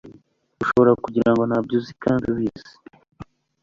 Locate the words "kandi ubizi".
2.03-2.73